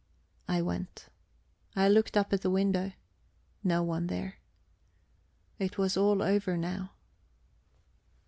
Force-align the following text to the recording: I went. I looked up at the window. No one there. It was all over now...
I 0.47 0.63
went. 0.63 1.09
I 1.75 1.87
looked 1.87 2.17
up 2.17 2.33
at 2.33 2.41
the 2.41 2.49
window. 2.49 2.93
No 3.63 3.83
one 3.83 4.07
there. 4.07 4.39
It 5.59 5.77
was 5.77 5.95
all 5.95 6.23
over 6.23 6.57
now... 6.57 6.93